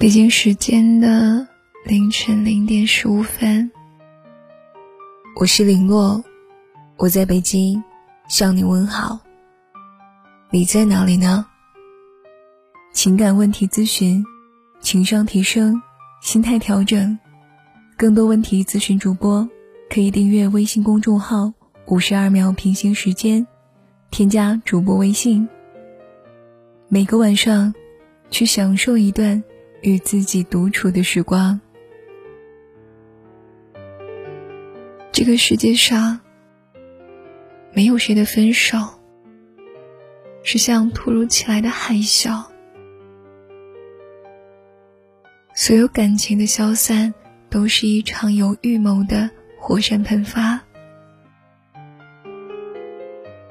[0.00, 1.48] 北京时间的
[1.84, 3.68] 凌晨零点十五分，
[5.34, 6.22] 我是林洛，
[6.96, 7.82] 我在北京
[8.28, 9.18] 向你问好。
[10.52, 11.44] 你在哪里呢？
[12.92, 14.24] 情感问题咨询，
[14.80, 15.82] 情商提升，
[16.22, 17.18] 心态调整，
[17.96, 19.48] 更多问题咨询主播
[19.90, 21.52] 可以订阅微信公众号
[21.88, 23.44] “五十二秒平行时间”，
[24.12, 25.48] 添加主播微信。
[26.86, 27.74] 每个晚上，
[28.30, 29.42] 去享受一段。
[29.80, 31.60] 与自己独处的时光。
[35.12, 36.20] 这个世界上，
[37.72, 38.78] 没有谁的分手
[40.42, 42.44] 是像突如其来的海啸，
[45.54, 47.12] 所有感情的消散
[47.50, 50.60] 都是一场有预谋的火山喷发。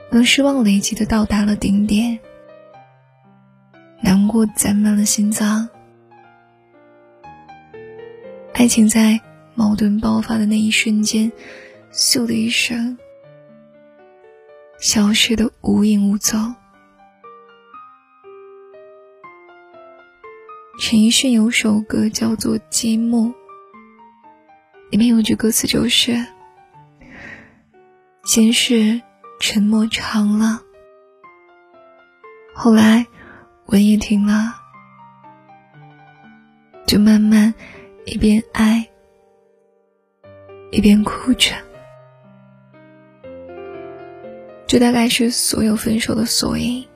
[0.09, 2.17] 当失望累积的到达了顶点，
[4.01, 5.67] 难过攒满了心脏。
[8.57, 9.21] 爱情在
[9.53, 11.31] 矛盾爆发的那一瞬间，
[11.93, 12.97] 咻的一声，
[14.79, 16.55] 消失的无影无踪。
[20.79, 23.27] 陈奕迅有首歌叫做《积木》，
[24.89, 26.25] 里面有句歌词就是
[28.25, 28.99] ：“先是
[29.39, 30.63] 沉默长了，
[32.55, 33.05] 后来
[33.67, 34.55] 吻也停了，
[36.87, 37.53] 就慢慢。”
[38.07, 38.87] 一边爱，
[40.71, 41.53] 一边哭着，
[44.65, 46.87] 这大概是所有分手的缩影。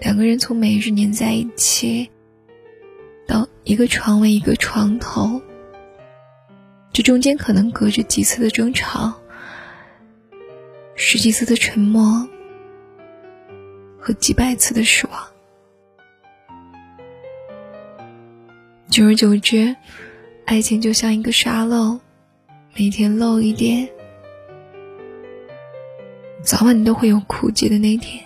[0.00, 2.10] 两个人从每日黏在一起，
[3.26, 5.38] 到一个床位一个床头，
[6.94, 9.12] 这中间可能隔着几次的争吵，
[10.94, 12.26] 十几次的沉默，
[14.00, 15.28] 和几百次的失望。
[18.88, 19.76] 久而久之。
[20.44, 21.98] 爱情就像一个沙漏，
[22.74, 23.88] 每天漏一点，
[26.42, 28.22] 早晚都会有枯竭的那天。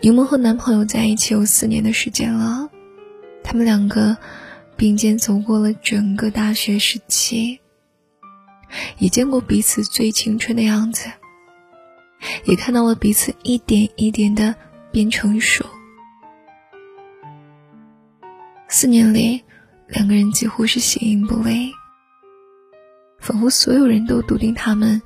[0.00, 2.68] 柠檬和男朋友在一起有四年的时间了，
[3.44, 4.16] 他们两个
[4.76, 7.60] 并肩走过了整个大学时期，
[8.98, 11.10] 也见过彼此最青春的样子，
[12.44, 14.54] 也看到了彼此一点一点的
[14.90, 15.64] 变成熟。
[18.78, 19.42] 四年里，
[19.88, 21.72] 两个人几乎是形影不离，
[23.18, 25.00] 仿佛所有人都笃定他们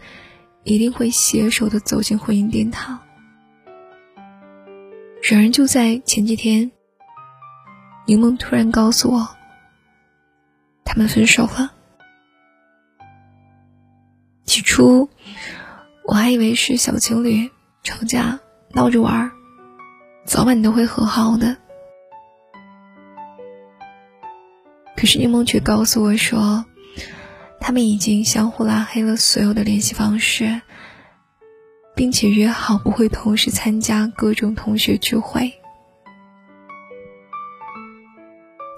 [0.65, 2.99] 一定会携手的走进婚姻殿堂。
[5.23, 6.73] 然而，就在前几天，
[8.09, 9.37] 柠檬突然告诉我，
[10.85, 11.73] 他们分手了。
[14.47, 15.09] 起初，
[16.09, 17.49] 我还以为是小情侣
[17.85, 18.41] 吵架
[18.73, 19.31] 闹着玩儿，
[20.27, 21.57] 早晚都会和好的。
[25.01, 26.67] 可是柠檬却告诉我说，
[27.59, 30.61] 他们已经相互拉黑了所有的联系方式，
[31.97, 35.55] 并且约好不会同时参加各种同学聚会。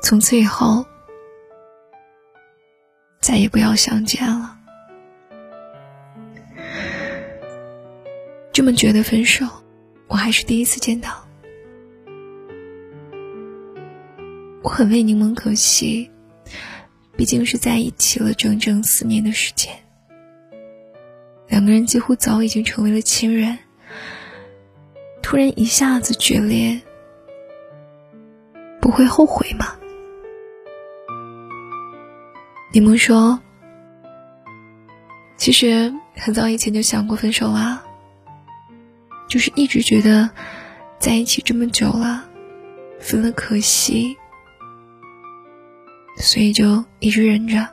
[0.01, 0.87] 从此以后，
[3.21, 4.57] 再也不要相见了。
[8.53, 9.45] 这么绝的分手，
[10.07, 11.27] 我还是第一次见到。
[14.75, 16.11] 很为柠檬可惜。
[17.15, 19.71] 毕竟是在一起了整整四年的时间，
[21.47, 23.59] 两个人几乎早已经成为了亲人。
[25.23, 26.81] 突然一下子决裂，
[28.81, 29.77] 不会后悔吗？
[32.73, 33.39] 柠檬说
[35.37, 37.85] ：“其实很早以前就想过分手啦，
[39.29, 40.31] 就是一直觉得
[40.99, 42.25] 在一起这么久了，
[42.99, 44.17] 分了可惜。”
[46.17, 47.69] 所以就一直忍着，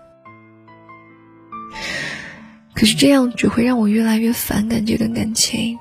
[2.74, 5.78] 可是这样只会让我越来越反感这段感情，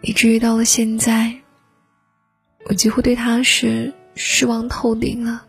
[0.00, 1.34] 以至于到了现在，
[2.64, 5.44] 我几乎对他是失望透顶了。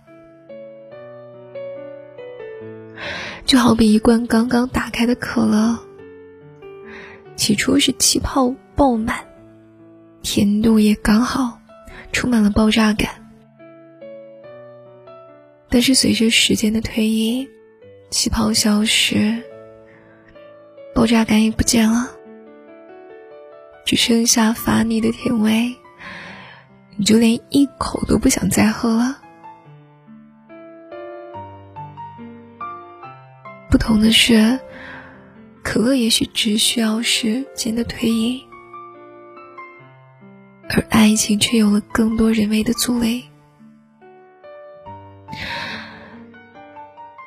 [3.45, 5.79] 就好比一罐刚刚打开的可乐，
[7.35, 9.25] 起初是气泡爆满，
[10.21, 11.59] 甜度也刚好，
[12.11, 13.22] 充满了爆炸感。
[15.73, 17.49] 但是随着时间的推移，
[18.11, 19.41] 气泡消失，
[20.93, 22.11] 爆炸感也不见了，
[23.83, 25.73] 只剩下发腻的甜味，
[26.95, 29.19] 你就连一口都不想再喝了。
[33.71, 34.59] 不同的是，
[35.63, 38.43] 可乐也许只需要时间的推移，
[40.69, 43.25] 而爱情却有了更多人为的阻力。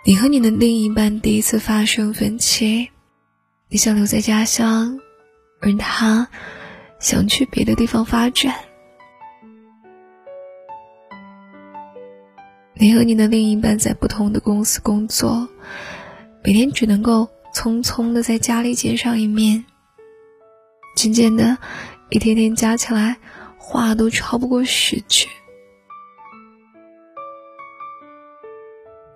[0.09, 2.91] 你和你的另一半第一次发生分歧，
[3.69, 5.01] 你想留在家乡，
[5.61, 6.29] 而他
[7.01, 8.55] 想去别的地方发展。
[12.75, 15.49] 你和你的另一半在不同的公司工作，
[16.45, 19.65] 每天只能够匆匆的在家里见上一面。
[20.95, 21.59] 渐渐的，
[22.11, 23.17] 一天天加起来，
[23.59, 25.27] 话都超不过十句。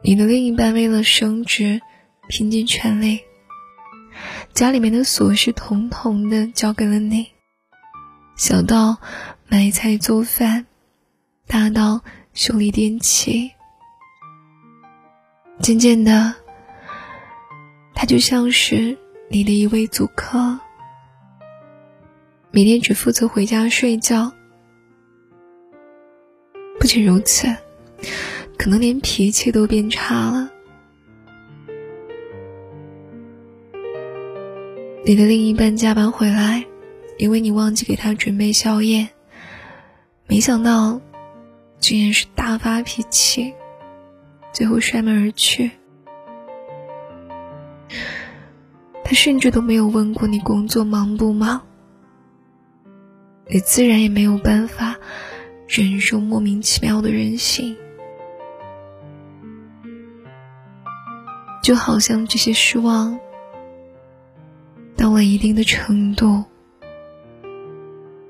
[0.02, 1.82] 你的另一半为了升职，
[2.26, 3.20] 拼尽全力，
[4.55, 7.26] 家里面的琐事统统的交给了你，
[8.35, 8.97] 小到
[9.47, 10.64] 买菜做饭，
[11.47, 12.00] 大到
[12.32, 13.52] 修理电器。
[15.61, 16.35] 渐渐的，
[17.94, 18.97] 他就像是
[19.29, 20.58] 你的一位租客，
[22.50, 24.32] 每天只负责回家睡觉。
[26.79, 27.55] 不仅如此。
[28.60, 30.50] 可能连脾气都变差了。
[35.02, 36.66] 你的另一半加班回来，
[37.16, 39.08] 因为你忘记给他准备宵夜，
[40.26, 41.00] 没想到
[41.78, 43.54] 竟然是大发脾气，
[44.52, 45.70] 最后摔门而去。
[49.02, 51.62] 他甚至都没有问过你工作忙不忙，
[53.48, 54.98] 你自然也没有办法
[55.66, 57.74] 忍受莫名其妙的任性。
[61.62, 63.20] 就好像这些失望
[64.96, 66.44] 到了一定的程度，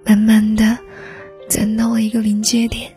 [0.05, 0.79] 慢慢的
[1.49, 2.93] 攒到了一个临界点，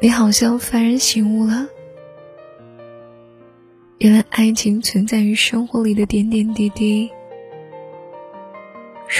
[0.00, 1.68] 你好像幡然醒悟了。
[3.98, 7.10] 原来爱情存在于生活里的点点滴滴，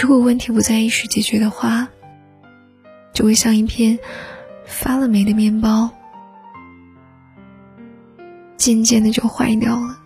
[0.01, 1.87] 如果问题不在一时解决的话，
[3.13, 3.99] 就会像一片
[4.65, 5.91] 发了霉的面包。
[8.61, 9.97] 渐渐的就坏掉了。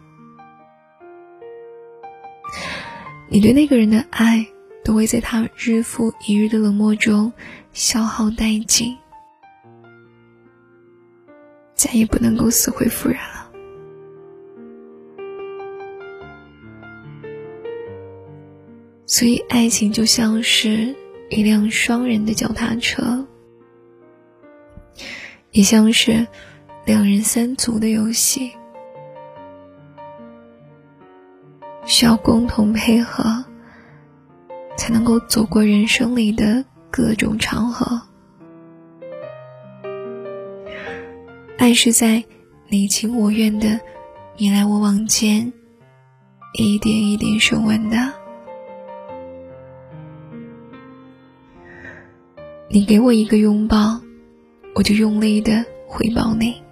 [3.27, 4.47] 你对那个人的爱，
[4.81, 7.33] 都会在他日复一日的冷漠中
[7.73, 8.95] 消耗殆尽，
[11.73, 13.51] 再也不能够死灰复燃了。
[19.05, 20.95] 所以，爱情就像是
[21.29, 23.27] 一辆双人的脚踏车，
[25.51, 26.25] 也像是。
[26.85, 28.51] 两人三足的游戏，
[31.83, 33.43] 需要共同配合，
[34.77, 37.99] 才能够走过人生里的各种场合。
[41.57, 42.23] 爱是在
[42.67, 43.79] 你情我愿的
[44.37, 45.51] 你来我往间，
[46.53, 47.97] 一点一点升温的。
[52.69, 53.99] 你给我一个拥抱，
[54.75, 56.63] 我就用力的回报你。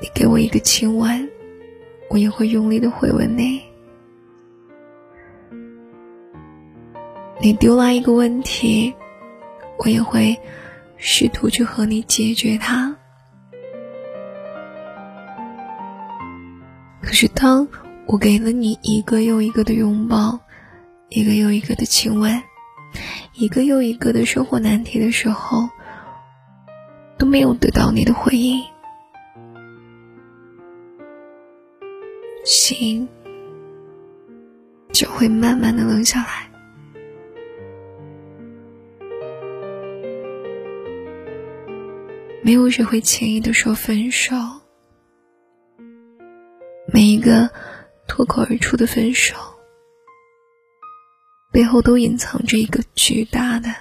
[0.00, 1.30] 你给我一个亲吻，
[2.10, 3.62] 我也会用力的回吻你。
[7.40, 8.92] 你丢了一个问题，
[9.78, 10.38] 我也会
[10.96, 12.94] 试图去和你解决它。
[17.00, 17.66] 可是，当
[18.06, 20.38] 我给了你一个又一个的拥抱，
[21.08, 22.42] 一个又一个的亲吻，
[23.32, 25.68] 一个又一个的生活难题的时候，
[27.16, 28.62] 都没有得到你的回应。
[32.46, 33.08] 心
[34.92, 36.48] 就会慢慢的冷下来。
[42.42, 44.36] 没有谁会轻易的说分手，
[46.94, 47.50] 每一个
[48.06, 49.34] 脱口而出的分手，
[51.50, 53.74] 背后都隐藏着一个巨大的，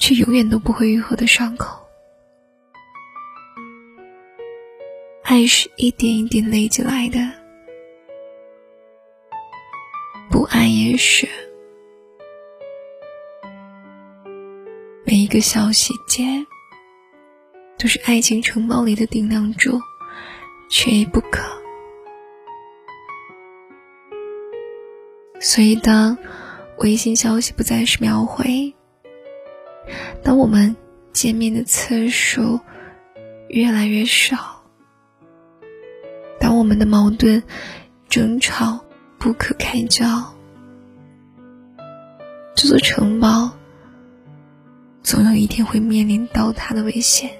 [0.00, 1.81] 却永远都不会愈合的伤口。
[5.32, 7.18] 爱是一点一点累积来的，
[10.30, 11.26] 不爱也是。
[15.06, 16.22] 每一个小细节，
[17.78, 19.80] 都是爱情城堡里的顶梁柱，
[20.68, 21.42] 缺一不可。
[25.40, 26.18] 所以，当
[26.80, 28.74] 微信消息不再是秒回，
[30.22, 30.76] 当我们
[31.10, 32.60] 见面的次数
[33.48, 34.51] 越来越少。
[36.72, 37.42] 我们的矛盾、
[38.08, 38.82] 争吵
[39.18, 40.06] 不可开交，
[42.56, 43.50] 这座城堡
[45.02, 47.30] 总有一天会面临倒塌的危险。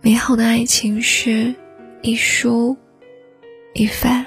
[0.00, 1.54] 美好的爱情是
[2.00, 2.74] 一输
[3.74, 4.24] 一番，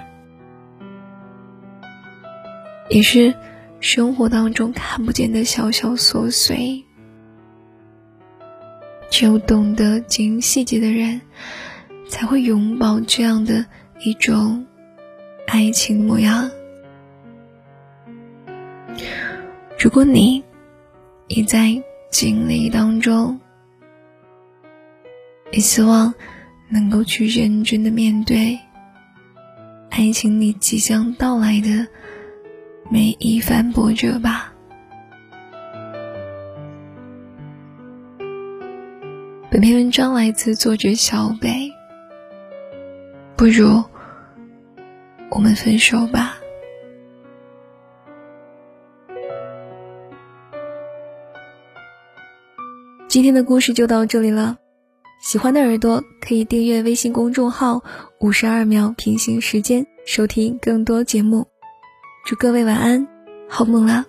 [2.92, 3.34] 也是
[3.80, 6.86] 生活当中看不见的小小琐碎。
[9.14, 11.22] 只有懂得经营细节的人，
[12.10, 13.64] 才会拥抱这样的
[14.04, 14.66] 一种
[15.46, 16.50] 爱情模样。
[19.78, 20.44] 如果你
[21.28, 21.80] 也在
[22.10, 23.40] 经历当中，
[25.52, 26.12] 也希望
[26.68, 28.58] 能够去认真的面对
[29.92, 31.86] 爱情里即将到来的
[32.90, 34.53] 每一番波折吧。
[39.54, 41.72] 本篇文章来自作者小北。
[43.38, 43.84] 不如
[45.30, 46.40] 我们分手吧。
[53.08, 54.58] 今天的故事就到这里了。
[55.22, 57.84] 喜欢的耳朵可以订阅微信公众号
[58.22, 61.46] “五十二秒平行时间”，收听更多节目。
[62.26, 63.08] 祝各位晚安，
[63.48, 64.04] 好梦啦！